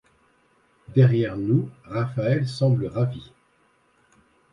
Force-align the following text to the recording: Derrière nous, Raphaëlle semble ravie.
Derrière 0.95 1.37
nous, 1.37 1.69
Raphaëlle 1.85 2.47
semble 2.47 2.87
ravie. 2.87 3.31